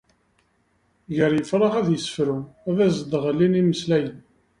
[1.15, 2.37] Gar yifrax ad yessefru,
[2.69, 4.19] ad s-d-ɣlin imeslayen.